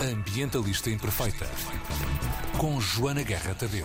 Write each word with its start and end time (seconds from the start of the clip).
Ambientalista 0.00 0.88
Imperfeita. 0.88 1.46
Com 2.56 2.80
Joana 2.80 3.22
Guerra 3.22 3.54
Tadeu. 3.54 3.84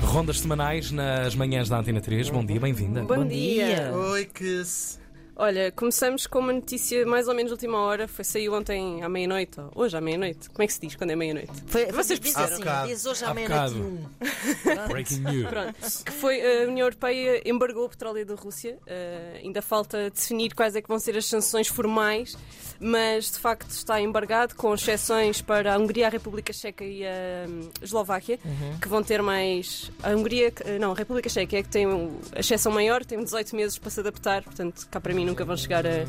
Rondas 0.00 0.40
semanais 0.40 0.90
nas 0.90 1.34
manhãs 1.34 1.68
da 1.68 1.76
Antena 1.76 2.00
3. 2.00 2.30
Bom 2.30 2.42
dia, 2.42 2.58
bem-vinda. 2.58 3.02
Bom, 3.02 3.26
dia. 3.26 3.92
Oi, 3.94 4.24
que 4.24 4.64
se... 4.64 5.03
Olha, 5.36 5.72
começamos 5.72 6.28
com 6.28 6.38
uma 6.38 6.52
notícia 6.52 7.04
mais 7.04 7.26
ou 7.26 7.34
menos 7.34 7.50
de 7.50 7.54
última 7.54 7.78
hora. 7.78 8.06
Foi 8.06 8.24
saiu 8.24 8.54
ontem 8.54 9.02
à 9.02 9.08
meia-noite, 9.08 9.58
ou 9.58 9.70
hoje 9.74 9.96
à 9.96 10.00
meia-noite. 10.00 10.48
Como 10.48 10.62
é 10.62 10.66
que 10.66 10.72
se 10.72 10.80
diz 10.80 10.94
quando 10.94 11.10
é 11.10 11.16
meia-noite? 11.16 11.50
Foi, 11.66 11.86
Vocês 11.86 12.20
perceberam? 12.20 12.54
assim, 12.54 12.88
diz 12.88 13.04
hoje 13.04 13.24
à 13.24 13.34
meia-noite 13.34 13.74
um. 13.74 14.04
Breaking 14.88 15.20
news. 15.20 15.48
Pronto. 15.48 16.04
Que 16.04 16.12
foi 16.12 16.40
a 16.40 16.68
União 16.68 16.86
Europeia 16.86 17.42
embargou 17.44 17.86
o 17.86 17.88
petróleo 17.88 18.24
da 18.24 18.34
Rússia. 18.36 18.78
Uh, 18.86 19.38
ainda 19.42 19.60
falta 19.60 20.08
definir 20.10 20.54
quais 20.54 20.76
é 20.76 20.82
que 20.82 20.88
vão 20.88 21.00
ser 21.00 21.16
as 21.16 21.26
sanções 21.26 21.66
formais, 21.66 22.36
mas 22.78 23.32
de 23.32 23.38
facto 23.40 23.70
está 23.70 24.00
embargado, 24.00 24.54
com 24.54 24.72
exceções 24.72 25.42
para 25.42 25.74
a 25.74 25.78
Hungria, 25.78 26.06
a 26.06 26.10
República 26.10 26.52
Checa 26.52 26.84
e 26.84 27.04
a 27.04 27.48
hum, 27.48 27.70
Eslováquia, 27.82 28.38
que 28.80 28.88
vão 28.88 29.02
ter 29.02 29.20
mais. 29.20 29.90
A 30.00 30.10
Hungria, 30.10 30.52
não, 30.78 30.92
a 30.92 30.94
República 30.94 31.28
Checa 31.28 31.56
é 31.56 31.62
que 31.62 31.68
tem 31.68 31.86
a 31.86 32.38
exceção 32.38 32.70
maior, 32.70 33.04
tem 33.04 33.22
18 33.22 33.56
meses 33.56 33.78
para 33.78 33.90
se 33.90 33.98
adaptar, 33.98 34.44
portanto, 34.44 34.86
cá 34.88 35.00
para 35.00 35.12
mim 35.12 35.23
nunca 35.24 35.44
vão 35.44 35.56
chegar 35.56 35.84
a. 35.86 36.04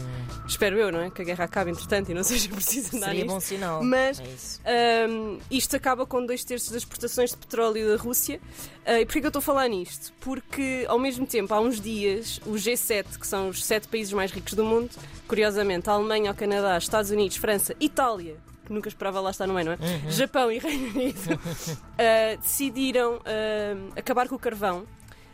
Espero 0.48 0.78
eu, 0.78 0.92
não 0.92 1.00
é? 1.00 1.10
Que 1.10 1.22
a 1.24 1.26
guerra 1.26 1.46
acabe 1.46 1.72
entretanto 1.72 2.12
e 2.12 2.14
não 2.14 2.22
seja 2.24 2.48
preciso 2.50 2.96
andar 2.96 3.08
Seria 3.08 3.24
nisto. 3.24 3.34
bom 3.34 3.40
sinal. 3.40 3.84
Mas- 3.84 4.62
É. 4.64 5.08
Um, 5.10 5.40
isto 5.50 5.76
acaba 5.76 6.06
com 6.06 6.24
dois 6.26 6.44
terços 6.44 6.70
das 6.70 6.84
exportações 6.84 7.32
de 7.32 7.38
petróleo 7.38 7.90
da 7.90 8.02
Rússia. 8.02 8.40
Uh, 8.86 8.98
e 9.02 9.06
porquê 9.06 9.20
que 9.22 9.26
eu 9.26 9.30
estou 9.30 9.40
a 9.40 9.44
falar 9.44 9.68
nisto? 9.68 10.14
Porque, 10.20 10.86
ao 10.88 11.00
mesmo 11.00 11.26
tempo, 11.26 11.54
há 11.54 11.60
uns 11.60 11.82
dias, 11.82 12.40
o 12.46 12.52
G7, 12.52 13.18
que 13.20 13.26
são 13.26 13.50
os 13.50 13.64
sete 13.66 13.88
países 13.88 14.14
mais 14.14 14.32
ricos 14.32 14.54
do 14.54 14.64
mundo, 14.64 14.90
curiosamente, 15.28 15.90
a 15.90 15.94
Alemanha, 15.94 16.32
o 16.32 16.36
Canadá, 16.36 16.78
Estados 16.78 17.10
Unidos, 17.12 17.38
França, 17.38 17.76
Itália, 17.80 18.36
que 18.66 18.72
nunca 18.74 18.88
esperava 18.88 19.20
lá 19.20 19.32
estar 19.32 19.46
no 19.48 19.54
meio, 19.54 19.66
não 19.66 19.74
é? 19.74 20.12
Japão 20.12 20.52
e 20.52 20.60
Reino 20.60 20.88
Unido, 20.90 21.34
uh, 21.34 22.38
decidiram 22.42 23.16
uh, 23.18 23.94
acabar 23.96 24.28
com 24.28 24.36
o 24.36 24.40
carvão. 24.40 24.86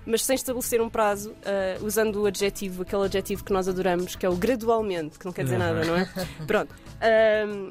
Mas 0.05 0.23
sem 0.23 0.35
estabelecer 0.35 0.81
um 0.81 0.89
prazo, 0.89 1.31
uh, 1.31 1.85
usando 1.85 2.21
o 2.21 2.25
adjetivo, 2.25 2.81
aquele 2.81 3.03
adjetivo 3.05 3.43
que 3.43 3.53
nós 3.53 3.67
adoramos, 3.67 4.15
que 4.15 4.25
é 4.25 4.29
o 4.29 4.35
gradualmente, 4.35 5.19
que 5.19 5.25
não 5.25 5.31
quer 5.31 5.43
dizer 5.43 5.59
nada, 5.59 5.85
não 5.85 5.95
é? 5.95 6.09
Pronto. 6.47 6.73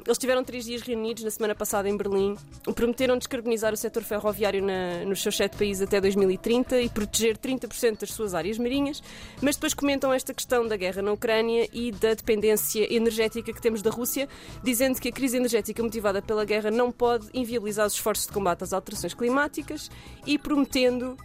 Eles 0.05 0.17
tiveram 0.17 0.43
três 0.43 0.65
dias 0.65 0.81
reunidos 0.81 1.23
na 1.23 1.29
semana 1.31 1.55
passada 1.55 1.87
em 1.87 1.95
Berlim. 1.95 2.35
Prometeram 2.75 3.17
descarbonizar 3.17 3.73
o 3.73 3.77
setor 3.77 4.03
ferroviário 4.03 4.61
na- 4.61 5.05
nos 5.05 5.21
seus 5.21 5.37
sete 5.37 5.55
países 5.57 5.81
até 5.81 6.01
2030 6.01 6.81
e 6.81 6.89
proteger 6.89 7.37
30% 7.37 7.99
das 8.01 8.11
suas 8.11 8.33
áreas 8.33 8.57
marinhas. 8.57 9.01
Mas 9.41 9.55
depois 9.55 9.73
comentam 9.73 10.11
esta 10.13 10.33
questão 10.33 10.67
da 10.67 10.75
guerra 10.75 11.01
na 11.01 11.13
Ucrânia 11.13 11.67
e 11.71 11.91
da 11.93 12.13
dependência 12.13 12.93
energética 12.93 13.53
que 13.53 13.61
temos 13.61 13.81
da 13.81 13.89
Rússia, 13.89 14.27
dizendo 14.61 14.99
que 14.99 15.07
a 15.09 15.11
crise 15.13 15.37
energética 15.37 15.81
motivada 15.81 16.21
pela 16.21 16.43
guerra 16.43 16.69
não 16.69 16.91
pode 16.91 17.27
inviabilizar 17.33 17.87
os 17.87 17.93
esforços 17.93 18.27
de 18.27 18.33
combate 18.33 18.63
às 18.65 18.73
alterações 18.73 19.13
climáticas 19.13 19.89
e 20.27 20.37
prometendo 20.37 21.15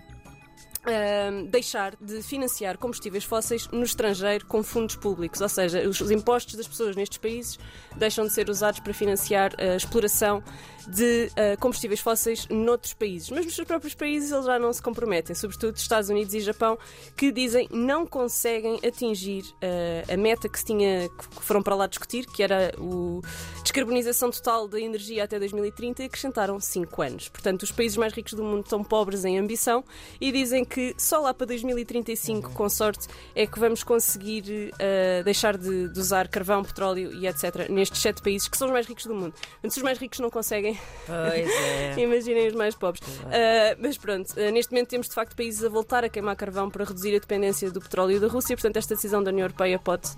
ahm, 0.87 1.47
deixar 1.47 1.97
de 2.01 2.23
financiar 2.23 2.79
combustíveis 2.79 3.25
fósseis 3.25 3.69
no 3.69 3.83
estrangeiro 3.83 4.47
com 4.47 4.62
fundos 4.62 4.97
públicos, 4.97 5.41
ou 5.41 5.48
seja, 5.48 5.87
os, 5.89 6.01
os 6.01 6.11
impostos 6.11 6.55
das 6.55 6.67
pessoas 6.67 6.97
nestes 6.97 7.19
países 7.19 7.59
deixam 7.97 8.25
de 8.27 8.33
ser 8.33 8.48
usados 8.48 8.81
para 8.81 8.95
financiar 8.95 9.53
a 9.59 9.77
exploração 9.77 10.42
de 10.87 11.31
ah, 11.37 11.57
combustíveis 11.59 12.01
fósseis 12.01 12.47
noutros 12.48 12.95
países. 12.95 13.31
Mas 13.31 13.45
nos 13.45 13.55
seus 13.55 13.67
próprios 13.67 13.95
países 13.95 14.31
eles 14.31 14.45
já 14.45 14.59
não 14.59 14.73
se 14.73 14.81
comprometem, 14.81 15.34
sobretudo 15.34 15.77
Estados 15.77 16.09
Unidos 16.09 16.33
e 16.34 16.41
Japão, 16.41 16.79
que 17.17 17.33
dizem 17.33 17.69
não 17.70 18.07
conseguem 18.07 18.79
atingir 18.87 19.42
ah, 19.62 20.12
a 20.12 20.17
meta 20.17 20.48
que 20.48 20.59
se 20.59 20.64
tinha 20.64 21.09
que 21.09 21.42
foram 21.42 21.62
para 21.62 21.75
lá 21.75 21.87
discutir, 21.87 22.27
que 22.27 22.42
era 22.42 22.73
o 22.79 23.20
descarbonização 23.62 24.31
total 24.31 24.69
da 24.69 24.81
energia 24.81 25.25
até 25.25 25.39
2030 25.39 26.03
e 26.03 26.07
acrescentaram 26.07 26.61
5 26.61 27.03
anos. 27.03 27.29
Portanto, 27.29 27.62
os 27.62 27.73
países 27.73 27.97
mais 27.97 28.12
ricos 28.12 28.34
do 28.34 28.42
mundo 28.42 28.64
estão 28.64 28.83
pobres 28.84 29.25
em 29.25 29.39
ambição 29.39 29.84
e 30.20 30.30
dizem 30.30 30.64
que 30.64 30.76
só 30.97 31.20
lá 31.20 31.35
para 31.35 31.47
2035, 31.47 32.53
com 32.53 32.69
sorte, 32.69 33.07
é 33.35 33.47
que 33.47 33.59
vamos 33.59 33.83
conseguir 33.83 34.73
eh, 34.79 35.23
deixar 35.25 35.57
de, 35.57 35.89
de 35.89 35.98
usar 35.98 36.29
carvão, 36.29 36.63
petróleo 36.63 37.13
e 37.13 37.27
etc. 37.27 37.69
nestes 37.69 38.01
sete 38.01 38.23
países 38.23 38.48
que 38.48 38.57
são 38.57 38.69
os 38.69 38.73
mais 38.73 38.87
ricos 38.87 39.07
do 39.07 39.14
mundo. 39.14 39.33
Portanto, 39.33 39.73
se 39.73 39.79
os 39.79 39.83
mais 39.83 39.98
ricos 39.98 40.19
não 40.19 40.31
conseguem, 40.31 40.79
Pois 41.07 41.51
é. 41.51 41.95
imaginem 42.01 42.48
os 42.48 42.55
mais 42.55 42.75
pobres. 42.75 43.07
Uh, 43.07 43.77
mas 43.81 43.97
pronto, 43.97 44.31
uh, 44.33 44.53
neste 44.53 44.73
momento 44.73 44.89
temos 44.89 45.09
de 45.09 45.14
facto 45.14 45.37
países 45.37 45.64
a 45.64 45.69
voltar 45.69 46.05
a 46.05 46.09
queimar 46.09 46.37
carvão 46.37 46.70
para 46.70 46.85
reduzir 46.85 47.14
a 47.14 47.19
dependência 47.19 47.70
do 47.70 47.81
petróleo 47.81 48.20
da 48.20 48.29
Rússia, 48.29 48.57
portanto, 48.57 48.77
esta 48.77 48.95
decisão 48.95 49.23
da 49.23 49.31
União 49.31 49.45
Europeia 49.45 49.79
pode. 49.79 50.11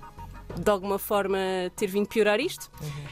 De 0.59 0.71
alguma 0.71 0.99
forma 0.99 1.39
ter 1.77 1.87
vindo 1.87 2.09
piorar 2.09 2.41
isto. 2.41 2.71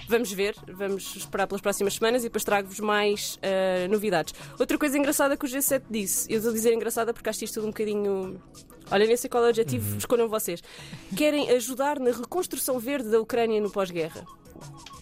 Vamos 0.09 0.33
ver, 0.33 0.55
vamos 0.69 1.17
esperar 1.17 1.47
pelas 1.47 1.61
próximas 1.61 1.95
semanas 1.95 2.23
e 2.23 2.27
depois 2.27 2.45
trago-vos 2.45 2.81
mais 2.81 3.37
uh, 3.37 3.89
novidades. 3.91 4.35
Outra 4.59 4.77
coisa 4.79 4.99
engraçada 4.99 5.37
que 5.37 5.45
o 5.45 5.49
G7 5.49 5.83
disse, 5.91 6.31
eu 6.31 6.39
estou 6.39 6.51
a 6.51 6.55
dizer 6.55 6.75
engraçada 6.75 7.13
porque 7.13 7.29
acho 7.29 7.45
isto 7.45 7.55
tudo 7.55 7.65
um 7.65 7.71
bocadinho. 7.71 8.41
Olha, 8.91 9.07
nem 9.07 9.17
sei 9.17 9.29
qual 9.29 9.43
é 9.45 9.47
o 9.47 9.49
adjetivo, 9.51 9.97
escolham 9.99 10.29
vocês. 10.29 10.63
Querem 11.17 11.51
ajudar 11.51 11.99
na 11.99 12.11
reconstrução 12.11 12.79
verde 12.79 13.11
da 13.11 13.21
Ucrânia 13.21 13.61
no 13.61 13.71
pós-guerra. 13.71 14.25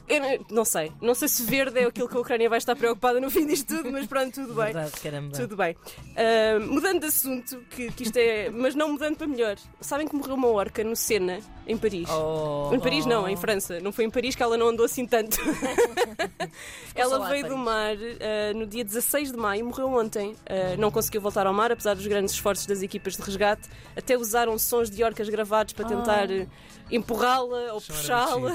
Eu 0.09 0.45
não- 0.51 0.65
sei. 0.65 0.93
Não 1.01 1.15
sei 1.15 1.29
se 1.29 1.43
verde 1.45 1.79
é 1.81 1.85
aquilo 1.87 2.09
que 2.09 2.17
a 2.17 2.21
Ucrânia 2.21 2.49
vai 2.49 2.59
estar 2.59 2.77
preocupada 2.77 3.21
no 3.21 3.31
fim 3.31 3.47
disto 3.47 3.77
tudo, 3.77 3.91
mas 3.91 4.07
pronto, 4.07 4.33
tudo 4.35 4.55
bem. 4.55 4.73
Verdade, 4.73 4.93
caramba. 5.01 5.37
Tudo 5.37 5.57
bem. 5.57 5.77
Ah, 6.17 6.59
mudando 6.61 7.01
de 7.01 7.07
assunto, 7.07 7.59
que, 7.71 7.91
que 7.93 8.03
isto 8.05 8.17
é. 8.17 8.51
Mas 8.51 8.75
não 8.75 8.93
mudando 8.93 9.17
para 9.17 9.27
melhor. 9.27 9.57
Sabem 9.81 10.07
que 10.07 10.15
morreu 10.15 10.35
uma 10.35 10.49
orca 10.49 10.85
no 10.85 10.95
Sena, 10.95 11.41
em 11.67 11.77
Paris? 11.79 12.09
Oh, 12.11 12.71
Em 12.75 12.81
Paris 12.81 13.07
não, 13.07 13.29
em 13.29 13.37
França. 13.37 13.81
Não 13.81 13.93
foi 13.93 14.05
em 14.05 14.11
Paris 14.11 14.35
que 14.35 14.43
ela 14.43 14.57
não 14.57 14.69
andou 14.69 14.85
assim 14.85 15.07
tanto. 15.07 15.39
ela 16.95 17.29
veio 17.29 17.49
do 17.49 17.57
mar 17.57 17.97
ah, 17.97 18.53
no 18.55 18.67
dia 18.67 18.85
16 18.85 19.33
de 19.33 19.37
maio, 19.39 19.65
morreu 19.65 19.89
ontem. 19.89 20.37
Ah, 20.47 20.77
não 20.79 20.91
conseguiu 20.91 21.21
voltar 21.21 21.47
ao 21.47 21.53
mar, 21.55 21.73
apesar 21.73 21.95
dos 21.95 22.07
grandes 22.07 22.35
esforços 22.35 22.67
das 22.67 22.83
equipas 22.83 23.17
de 23.17 23.23
resgate. 23.23 23.69
Até 23.97 24.17
usaram 24.17 24.59
sons 24.59 24.91
de 24.91 25.03
orcas 25.03 25.29
gravados 25.29 25.73
para 25.73 25.87
tentar 25.87 26.31
eh, 26.31 26.47
empurrá-la 26.91 27.73
ou 27.73 27.81
puxá-la. 27.81 28.55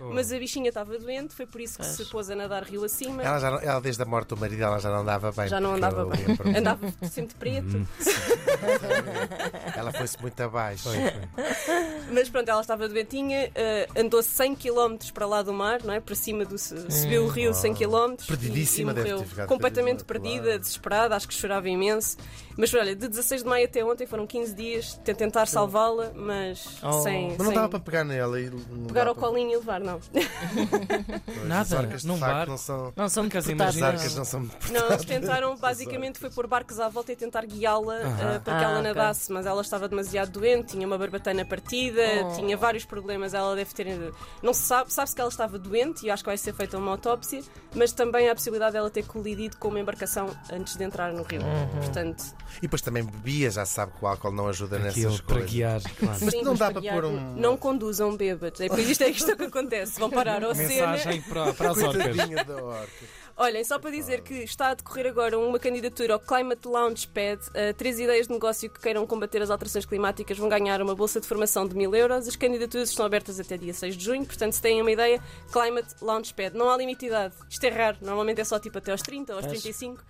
Oh. 0.00 0.04
Mas 0.12 0.32
a 0.32 0.38
bichinha 0.38 0.68
estava 0.68 0.89
doente, 0.98 1.34
foi 1.34 1.46
por 1.46 1.60
isso 1.60 1.78
que 1.78 1.84
se 1.86 2.04
pôs 2.06 2.28
a 2.30 2.34
nadar 2.36 2.62
rio 2.64 2.84
acima. 2.84 3.22
Ela, 3.22 3.38
já 3.38 3.50
não- 3.50 3.58
ela, 3.60 3.80
desde 3.80 4.02
a 4.02 4.06
morte 4.06 4.28
do 4.28 4.36
marido, 4.36 4.62
ela 4.62 4.78
já 4.78 4.90
não 4.90 5.00
andava 5.00 5.30
bem. 5.32 5.48
Já 5.48 5.60
não 5.60 5.74
andava 5.74 6.04
bem. 6.06 6.56
Andava 6.56 6.92
sempre 7.10 7.34
preto. 7.36 7.86
Ela 9.80 9.92
foi-se 9.92 10.20
muito 10.20 10.40
abaixo. 10.40 10.84
Foi, 10.84 10.96
foi. 10.96 12.00
Mas 12.12 12.28
pronto, 12.28 12.48
ela 12.48 12.60
estava 12.60 12.88
doentinha, 12.88 13.50
eh, 13.54 13.88
andou 13.96 14.22
100 14.22 14.54
km 14.56 14.96
para 15.14 15.26
lá 15.26 15.42
do 15.42 15.52
mar, 15.52 15.80
não 15.84 15.94
é? 15.94 16.00
Para 16.00 16.14
cima 16.14 16.44
do. 16.44 16.58
subiu 16.58 17.24
o 17.24 17.28
rio 17.28 17.54
100 17.54 17.74
km. 17.74 18.14
Perdidíssima, 18.26 18.90
e, 18.90 18.92
e 18.92 18.96
deve 18.96 19.08
morreu 19.10 19.18
ter 19.24 19.28
ficado 19.30 19.48
Completamente 19.48 20.04
perdida, 20.04 20.42
claro. 20.44 20.58
desesperada, 20.58 21.16
acho 21.16 21.28
que 21.28 21.34
chorava 21.34 21.68
imenso. 21.68 22.16
Mas 22.56 22.74
olha, 22.74 22.94
de 22.96 23.08
16 23.08 23.42
de 23.42 23.48
maio 23.48 23.64
até 23.64 23.82
ontem 23.84 24.06
foram 24.06 24.26
15 24.26 24.54
dias 24.54 25.00
de 25.04 25.14
tentar 25.14 25.46
salvá-la, 25.46 26.10
mas 26.14 26.66
Oh. 26.82 27.00
sem. 27.02 27.28
Mas 27.30 27.38
não 27.38 27.46
sem 27.46 27.54
dava 27.54 27.68
para 27.68 27.80
pegar 27.80 28.04
nela 28.04 28.40
e 28.40 28.50
pegar 28.88 29.06
ao 29.06 29.14
para- 29.14 29.28
colinho 29.28 29.52
e 29.52 29.56
levar, 29.56 29.80
não. 29.80 30.00
Nada, 31.46 31.60
As 31.62 31.72
arcas, 31.72 32.02
de 32.02 32.08
num 32.08 32.18
barco. 32.18 32.50
não 32.50 32.58
são. 32.58 32.92
Não 32.96 33.08
são. 33.08 33.24
As 33.24 33.82
arcas 33.82 34.14
não 34.16 34.24
são 34.24 34.40
Não, 34.70 34.86
eles 34.90 35.04
tentaram, 35.04 35.56
basicamente, 35.58 36.18
foi 36.18 36.30
pôr 36.30 36.46
barcos 36.46 36.78
à 36.80 36.88
volta 36.88 37.12
e 37.12 37.16
tentar 37.16 37.44
guiá-la 37.46 37.96
eh, 38.00 38.38
para 38.44 38.54
que 38.58 38.64
Ah, 38.64 38.68
ela 38.68 38.80
ok. 38.80 38.82
nadasse, 38.82 39.32
mas 39.32 39.46
ela 39.46 39.60
estava 39.70 39.88
demasiado 39.88 40.30
doente, 40.30 40.72
tinha 40.72 40.86
uma 40.86 40.98
barbatana 40.98 41.44
partida, 41.44 42.02
Oh. 42.24 42.34
tinha 42.36 42.56
vários 42.56 42.84
problemas. 42.84 43.32
Ela 43.34 43.54
deve 43.56 43.72
ter. 43.72 43.86
Não 44.42 44.52
se 44.52 44.62
sabe, 44.62 44.92
sabe-se 44.92 45.14
que 45.14 45.20
ela 45.20 45.30
estava 45.30 45.58
doente 45.58 46.04
e 46.06 46.10
acho 46.10 46.22
que 46.22 46.28
vai 46.28 46.36
ser 46.38 46.52
feita 46.52 46.76
uma 46.78 46.90
autópsia, 46.92 47.42
mas 47.74 47.92
também 47.92 48.28
há 48.28 48.32
a 48.32 48.34
possibilidade 48.34 48.72
dela 48.72 48.90
ter 48.90 49.04
colidido 49.06 49.56
com 49.56 49.68
uma 49.68 49.80
embarcação 49.80 50.28
antes 50.52 50.76
de 50.76 50.84
entrar 50.84 51.12
no 51.12 51.22
rio. 51.22 51.40
Uhum. 51.42 51.80
Portanto, 51.80 52.24
E 52.58 52.62
depois 52.62 52.82
também 52.82 53.04
bebia, 53.04 53.50
já 53.50 53.64
se 53.64 53.74
sabe 53.74 53.92
que 53.92 54.04
o 54.04 54.08
álcool 54.08 54.32
não 54.32 54.48
ajuda 54.48 54.76
Aquilo 54.76 55.10
nessas 55.10 55.20
para 55.20 55.34
coisas. 55.36 55.50
guiar, 55.52 55.80
claro. 55.98 56.18
Mas 56.20 56.30
sim, 56.32 56.42
não 56.42 56.54
dá 56.54 56.70
para 56.70 56.82
para 56.82 56.92
pôr 56.92 57.04
um- 57.04 57.34
Não 57.36 57.56
conduzam 57.56 58.16
bêbados. 58.16 58.60
É 58.60 58.68
por 58.68 58.78
isto 58.78 59.02
é 59.02 59.08
isto 59.08 59.36
que 59.36 59.44
acontece. 59.44 59.98
Vão 60.00 60.10
parar 60.10 60.42
ao 60.44 60.54
cena. 60.54 60.68
Mensagem 60.68 61.22
para, 61.22 61.52
para 61.54 61.70
as 61.70 61.78
orcas. 61.78 62.06
Coitadinha 62.06 62.44
da 62.44 62.62
orca. 62.62 63.20
Olhem, 63.36 63.64
só 63.64 63.78
para 63.78 63.90
dizer 63.90 64.20
que 64.20 64.34
está 64.34 64.68
a 64.68 64.74
decorrer 64.74 65.06
agora 65.06 65.38
uma 65.38 65.58
candidatura 65.58 66.12
ao 66.14 66.20
Climate 66.20 66.68
Launchpad. 66.68 67.40
Uh, 67.48 67.72
três 67.74 67.98
ideias 67.98 68.26
de 68.26 68.32
negócio 68.34 68.68
que 68.68 68.78
queiram 68.80 69.06
combater 69.06 69.40
as 69.40 69.49
alterações 69.50 69.84
climáticas 69.84 70.38
vão 70.38 70.48
ganhar 70.48 70.80
uma 70.80 70.94
bolsa 70.94 71.20
de 71.20 71.26
formação 71.26 71.66
de 71.66 71.74
mil 71.74 71.94
euros. 71.94 72.26
As 72.28 72.36
candidaturas 72.36 72.90
estão 72.90 73.04
abertas 73.04 73.38
até 73.40 73.56
dia 73.56 73.74
6 73.74 73.96
de 73.96 74.04
junho, 74.04 74.24
portanto, 74.24 74.52
se 74.52 74.62
têm 74.62 74.80
uma 74.80 74.90
ideia, 74.90 75.22
Climate 75.52 75.94
Launchpad. 76.00 76.56
Não 76.56 76.70
há 76.70 76.76
limite 76.76 77.00
de 77.00 77.06
idade. 77.06 77.34
Isto 77.48 77.64
é 77.64 77.68
raro, 77.70 77.98
normalmente 78.00 78.40
é 78.40 78.44
só 78.44 78.58
tipo 78.58 78.78
até 78.78 78.92
aos 78.92 79.02
30 79.02 79.32
ou 79.32 79.38
aos 79.38 79.46
35. 79.46 80.02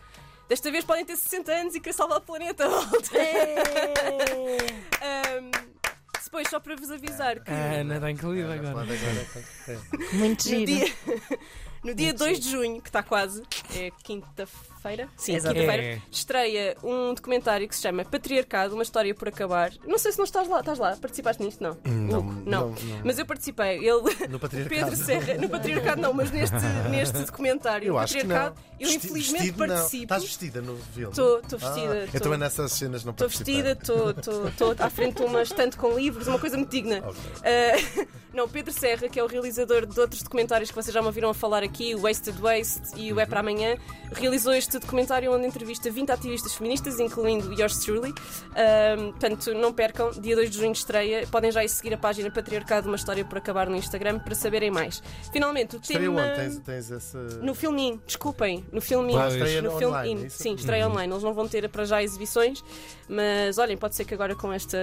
Desta 0.48 0.70
vez 0.70 0.84
podem 0.84 1.04
ter 1.04 1.16
60 1.16 1.52
anos 1.52 1.74
e 1.74 1.80
querer 1.80 1.92
salvar 1.92 2.18
o 2.18 2.20
planeta. 2.22 2.66
Volta. 2.68 3.10
Um, 5.40 5.50
depois, 6.24 6.48
só 6.48 6.60
para 6.60 6.76
vos 6.76 6.90
avisar 6.90 7.40
que. 7.40 7.50
A 7.50 7.80
Ana 7.80 7.96
está 7.96 8.10
incluída 8.10 8.54
agora. 8.54 8.86
Muito 10.14 10.44
No 10.44 10.50
giro. 10.50 10.66
dia, 10.66 10.94
No 11.82 11.94
dia 11.94 12.12
2 12.14 12.40
de 12.40 12.50
junho, 12.50 12.80
que 12.80 12.88
está 12.88 13.02
quase, 13.02 13.42
é 13.74 13.90
quinta-feira? 14.04 14.69
Sim, 15.16 15.34
Exatamente. 15.36 15.66
quinta-feira. 15.66 15.82
É. 15.96 16.02
Estreia 16.10 16.76
um 16.82 17.14
documentário 17.14 17.68
que 17.68 17.76
se 17.76 17.82
chama 17.82 18.04
Patriarcado, 18.04 18.74
uma 18.74 18.82
história 18.82 19.14
por 19.14 19.28
acabar. 19.28 19.70
Não 19.86 19.98
sei 19.98 20.12
se 20.12 20.18
não 20.18 20.24
estás 20.24 20.48
lá, 20.48 20.60
estás 20.60 20.78
lá? 20.78 20.96
Participaste 20.96 21.42
nisto? 21.42 21.62
Não. 21.62 21.76
Não, 21.84 22.18
Hugo, 22.20 22.32
não, 22.32 22.42
não. 22.44 22.68
não. 22.70 22.74
Mas 23.04 23.18
eu 23.18 23.26
participei. 23.26 23.78
Ele, 23.78 24.02
No 24.28 24.38
patriarcado. 24.40 24.68
Pedro 24.68 24.96
Serra, 24.96 25.34
no 25.34 25.48
Patriarcado 25.48 26.00
não, 26.00 26.12
mas 26.12 26.30
neste, 26.30 26.56
neste 26.90 27.18
documentário, 27.18 27.86
Eu 27.88 27.98
acho 27.98 28.14
que 28.16 28.22
não. 28.24 28.34
Patriarcado, 28.36 28.70
eu 28.80 28.88
infelizmente 28.90 29.42
vestido, 29.42 29.66
não. 29.66 29.74
participo. 29.74 30.02
Estás 30.04 30.22
vestida 30.24 30.60
no 30.62 30.76
filme? 30.78 31.10
Estou 31.10 31.40
estou 31.40 31.58
vestida. 31.58 31.92
Ah, 31.92 31.96
eu 31.96 32.04
estou- 32.06 32.20
também 32.20 32.38
nessas 32.38 32.72
cenas 32.72 33.04
não 33.04 33.10
Estou 33.12 33.26
participei. 33.28 33.54
vestida, 33.62 33.78
estou- 33.80 34.10
estou 34.10 34.48
estou 34.48 34.74
à 34.78 34.88
frente 34.90 35.16
de 35.16 35.22
uma 35.24 35.42
estante 35.42 35.76
com 35.76 35.94
livros, 35.98 36.26
uma 36.26 36.38
coisa 36.38 36.56
muito 36.56 36.70
digna. 36.70 37.02
Ok. 37.06 37.20
Uh, 37.20 38.08
não, 38.32 38.48
Pedro 38.48 38.72
Serra, 38.72 39.08
que 39.08 39.18
é 39.20 39.24
o 39.24 39.26
realizador 39.26 39.84
de 39.84 40.00
outros 40.00 40.22
documentários 40.22 40.70
que 40.70 40.76
vocês 40.76 40.94
já 40.94 41.00
me 41.00 41.06
ouviram 41.08 41.28
a 41.30 41.34
falar 41.34 41.62
aqui, 41.62 41.94
o 41.94 42.00
Wasted 42.02 42.38
Waste 42.40 42.80
e 42.96 43.12
o 43.12 43.20
É 43.20 43.26
para 43.26 43.40
Amanhã, 43.40 43.76
realizou 44.12 44.52
este 44.54 44.69
documentário 44.78 45.32
onde 45.32 45.46
entrevista 45.46 45.90
20 45.90 46.10
ativistas 46.12 46.54
feministas, 46.54 47.00
incluindo 47.00 47.52
yours 47.52 47.78
truly. 47.78 48.10
Um, 48.10 49.10
portanto, 49.12 49.54
não 49.54 49.72
percam, 49.72 50.10
dia 50.12 50.36
2 50.36 50.50
de 50.50 50.58
junho 50.58 50.72
estreia. 50.72 51.26
Podem 51.26 51.50
já 51.50 51.64
ir 51.64 51.68
seguir 51.68 51.94
a 51.94 51.98
página 51.98 52.30
Patriarcado, 52.30 52.86
uma 52.88 52.96
história 52.96 53.24
por 53.24 53.38
acabar 53.38 53.68
no 53.68 53.76
Instagram 53.76 54.18
para 54.18 54.34
saberem 54.34 54.70
mais. 54.70 55.02
Finalmente, 55.32 55.76
o 55.76 55.80
Estreia 55.80 56.00
tema. 56.00 56.22
onde? 56.22 56.34
Tens, 56.36 56.58
tens 56.58 56.90
esse... 56.90 57.16
No 57.42 57.54
filminho, 57.54 58.00
desculpem, 58.06 58.64
no 58.72 58.80
filminho. 58.80 59.18
Ah, 59.18 59.28
estreia 59.28 59.62
no 59.62 59.70
online, 59.70 60.08
filminho. 60.08 60.26
é? 60.26 60.28
Sim, 60.28 60.54
estreia 60.54 60.88
online. 60.88 61.12
Eles 61.12 61.22
não 61.22 61.34
vão 61.34 61.48
ter 61.48 61.68
para 61.68 61.84
já 61.84 62.02
exibições, 62.02 62.62
mas 63.08 63.58
olhem, 63.58 63.76
pode 63.76 63.94
ser 63.94 64.04
que 64.04 64.14
agora 64.14 64.34
com 64.34 64.52
esta. 64.52 64.78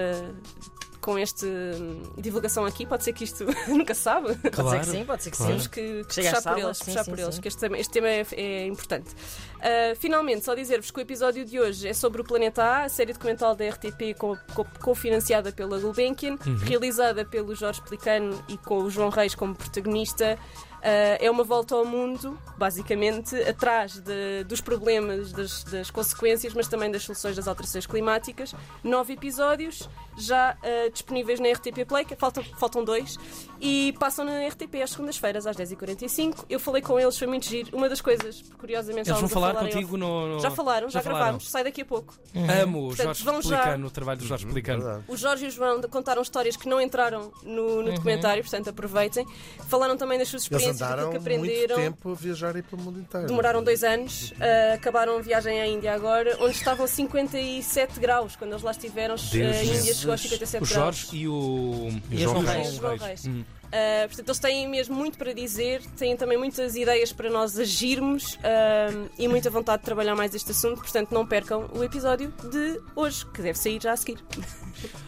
Com 1.00 1.16
esta 1.16 1.46
hum, 1.46 2.02
divulgação 2.18 2.64
aqui, 2.64 2.84
pode 2.84 3.04
ser 3.04 3.12
que 3.12 3.22
isto 3.24 3.44
nunca 3.68 3.94
se 3.94 4.00
sabe. 4.02 4.34
Pode 4.34 4.40
ser 4.42 4.50
Claro. 4.50 4.80
que 4.80 4.86
sim, 4.86 5.04
pode 5.04 5.22
ser 5.22 5.30
que 5.30 5.36
Claro. 5.36 5.52
sim. 5.52 5.58
Temos 5.58 5.66
que, 5.68 6.04
que 6.04 6.22
puxar 6.30 6.42
por 6.42 6.58
eles, 6.58 6.76
sim, 6.78 6.84
puxar 6.86 7.04
sim, 7.04 7.10
por 7.10 7.18
eles, 7.20 7.34
sim. 7.36 7.40
que 7.40 7.48
este 7.48 7.60
tema, 7.60 7.78
este 7.78 7.90
tema 7.92 8.08
é, 8.08 8.26
é 8.32 8.66
importante. 8.66 9.10
Uh, 9.10 9.96
finalmente, 9.96 10.44
só 10.44 10.54
dizer-vos 10.54 10.90
que 10.90 10.98
o 10.98 11.02
episódio 11.02 11.44
de 11.44 11.58
hoje 11.60 11.86
é 11.88 11.94
sobre 11.94 12.20
o 12.20 12.24
Planeta 12.24 12.62
A, 12.64 12.82
a 12.84 12.88
série 12.88 13.12
documental 13.12 13.54
da 13.54 13.68
RTP 13.68 14.14
co- 14.18 14.36
co- 14.54 14.66
cofinanciada 14.82 15.52
pela 15.52 15.78
Gulbenkian, 15.78 16.36
realizada 16.64 17.24
pelo 17.24 17.54
Jorge 17.54 17.80
Pelicano 17.82 18.42
e 18.48 18.58
com 18.58 18.78
o 18.82 18.90
João 18.90 19.08
Reis 19.08 19.34
como 19.34 19.54
protagonista. 19.54 20.36
Uh, 20.78 21.18
é 21.18 21.28
uma 21.30 21.42
volta 21.42 21.74
ao 21.74 21.84
mundo, 21.84 22.38
basicamente, 22.56 23.34
atrás 23.42 23.98
de- 23.98 24.44
dos 24.44 24.60
problemas, 24.60 25.32
das, 25.32 25.64
das 25.64 25.90
consequências, 25.90 26.54
mas 26.54 26.68
também 26.68 26.88
das 26.90 27.02
soluções 27.02 27.34
das 27.34 27.48
alterações 27.48 27.84
climáticas. 27.86 28.54
Nove 28.84 29.14
episódios, 29.14 29.88
já 30.16 30.56
uh, 30.62 30.90
disponíveis 30.92 31.40
na 31.40 31.48
RTP 31.50 31.84
Play, 31.86 32.04
que 32.04 32.14
faltam, 32.14 32.44
faltam 32.58 32.84
dois, 32.84 33.18
e 33.60 33.92
passam 33.98 34.24
na 34.24 34.46
RTP 34.46 34.76
às 34.82 34.90
segundas-feiras, 34.90 35.46
às 35.48 35.56
10h45. 35.56 36.44
Eu 36.48 36.60
falei 36.60 36.80
com 36.80 36.98
eles, 36.98 37.18
foi 37.18 37.26
muito 37.26 37.46
giro. 37.46 37.76
Uma 37.76 37.88
das 37.88 38.00
coisas, 38.00 38.42
curiosamente, 38.58 39.08
Eles 39.10 39.20
vão 39.20 39.28
falar 39.28 39.54
contigo 39.56 39.88
off. 39.88 39.96
no, 39.96 40.28
no- 40.34 40.40
Já 40.40 40.50
falaram, 40.50 40.88
já, 40.88 41.00
falaram. 41.02 41.18
gravámos, 41.24 41.50
sai 41.50 41.64
daqui 41.64 41.82
a 41.82 41.84
pouco. 41.84 42.14
Amo 42.62 42.84
o 42.84 42.86
Portanto, 42.88 43.06
Jorge 43.06 43.24
vão 43.24 43.42
já- 43.42 43.76
o 43.76 43.90
trabalho 43.90 44.20
do 44.20 44.26
Jorge 44.26 44.46
Pelicano. 44.46 44.82
Verdade. 44.84 45.04
O 45.08 45.16
Jorge 45.16 45.44
e 45.46 45.48
o 45.48 45.50
João 45.50 45.80
contaram 45.82 46.22
histórias 46.22 46.56
que 46.56 46.68
não 46.68 46.80
entraram 46.80 47.32
no, 47.42 47.82
no 47.82 47.92
documentário, 47.92 48.42
portanto 48.44 48.68
aproveitem. 48.70 49.26
Falaram 49.68 49.96
também 49.96 50.18
das 50.18 50.28
suas 50.28 50.42
experiências, 50.42 50.67
andaram 50.70 51.10
que 51.10 51.18
muito 51.18 51.22
aprenderam. 51.22 51.76
tempo 51.76 52.10
a 52.10 52.14
viajar 52.14 52.56
aí 52.56 52.62
pelo 52.62 52.82
mundo 52.82 52.98
inteiro. 53.00 53.26
Demoraram 53.26 53.62
dois 53.62 53.82
anos, 53.84 54.32
uh, 54.32 54.74
acabaram 54.74 55.18
a 55.18 55.20
viagem 55.20 55.60
à 55.60 55.66
Índia 55.66 55.94
agora, 55.94 56.36
onde 56.40 56.56
estavam 56.56 56.86
57 56.86 57.98
graus 58.00 58.36
quando 58.36 58.52
eles 58.52 58.62
lá 58.62 58.70
estiveram. 58.70 59.14
Deus 59.16 59.34
a 59.34 59.62
Índia 59.62 59.74
Jesus. 59.82 59.96
chegou 59.98 60.14
a 60.14 60.18
57 60.18 60.64
O 60.64 60.66
graus. 60.66 60.96
Jorge 60.96 61.16
e 61.16 61.28
o, 61.28 61.88
E 62.10 62.16
o 62.16 62.18
João 62.18 62.40
Reis. 62.40 62.56
Reis. 62.66 62.74
João 62.76 62.96
Reis. 62.96 63.26
Hum. 63.26 63.44
Uh, 63.68 64.08
portanto, 64.08 64.28
eles 64.28 64.38
têm 64.38 64.66
mesmo 64.66 64.96
muito 64.96 65.18
para 65.18 65.34
dizer, 65.34 65.82
têm 65.98 66.16
também 66.16 66.38
muitas 66.38 66.74
ideias 66.74 67.12
para 67.12 67.28
nós 67.28 67.58
agirmos 67.58 68.34
uh, 68.36 69.10
e 69.18 69.28
muita 69.28 69.50
vontade 69.50 69.80
de 69.80 69.84
trabalhar 69.84 70.14
mais 70.16 70.34
este 70.34 70.52
assunto. 70.52 70.76
Portanto, 70.80 71.12
não 71.12 71.26
percam 71.26 71.68
o 71.74 71.84
episódio 71.84 72.32
de 72.50 72.80
hoje, 72.96 73.26
que 73.26 73.42
deve 73.42 73.58
sair 73.58 73.78
já 73.82 73.92
a 73.92 73.96
seguir. 73.96 74.24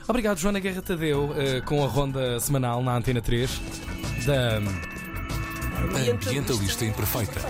Obrigado, 0.07 0.37
Joana 0.37 0.59
Guerra 0.59 0.83
Tadeu, 0.83 1.33
eh, 1.39 1.61
com 1.63 1.83
a 1.83 1.87
ronda 1.87 2.39
semanal 2.41 2.83
na 2.83 2.97
Antena 2.97 3.23
3 3.23 3.51
da. 4.27 4.61
Ambientalista 5.95 6.85
Imperfeita. 6.85 7.41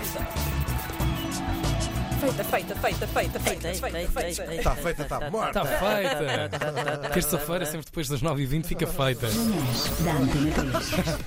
Feita, 2.21 2.43
feita, 2.43 2.75
feita, 2.75 3.07
feita, 3.07 3.39
feita, 3.39 3.39
Feita, 3.39 3.39
feita, 3.39 3.79
feita, 3.79 4.11
feita. 4.11 4.43
feita. 4.45 4.53
Está 4.55 4.75
feita, 4.75 5.01
está 5.03 5.29
morta. 5.31 5.59
Está 5.61 5.79
feita! 5.79 7.09
Terça-feira, 7.13 7.65
sempre 7.65 7.85
depois 7.85 8.07
das 8.07 8.21
9h20, 8.21 8.65
fica 8.65 8.85
feita. 8.87 9.27
da 9.27 10.11
Antena 10.13 10.79
3. 10.79 11.19